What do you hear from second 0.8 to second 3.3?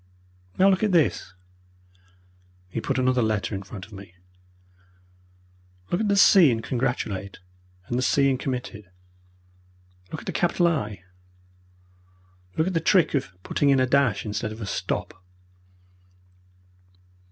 at this!" He put another